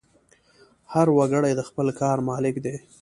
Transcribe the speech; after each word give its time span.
هر 0.93 1.07
وګړی 1.17 1.51
د 1.55 1.61
خپل 1.69 1.87
کار 2.01 2.17
مالک 2.29 2.55
دی. 2.65 2.75